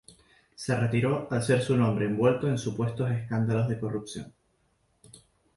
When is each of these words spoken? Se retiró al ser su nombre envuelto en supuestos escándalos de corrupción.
Se 0.55 0.75
retiró 0.75 1.27
al 1.31 1.43
ser 1.43 1.61
su 1.61 1.77
nombre 1.77 2.07
envuelto 2.07 2.47
en 2.47 2.57
supuestos 2.57 3.11
escándalos 3.11 3.67
de 3.69 3.79
corrupción. 3.79 4.33